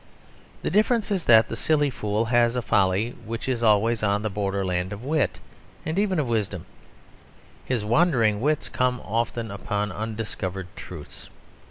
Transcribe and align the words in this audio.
The 0.63 0.71
difference 0.71 1.11
is 1.11 1.25
that 1.25 1.47
the 1.47 1.55
silly 1.55 1.91
fool 1.91 2.25
has 2.25 2.55
a 2.55 2.63
folly 2.63 3.11
which 3.23 3.47
is 3.47 3.61
always 3.61 4.01
on 4.01 4.23
the 4.23 4.31
borderland 4.31 4.91
of 4.91 5.03
wit, 5.03 5.37
and 5.85 5.99
even 5.99 6.17
of 6.17 6.25
wisdom; 6.27 6.65
his 7.63 7.85
wandering 7.85 8.41
wits 8.41 8.67
come 8.67 8.99
often 9.01 9.51
upon 9.51 9.91
undiscovered 9.91 10.69
truths. 10.75 11.29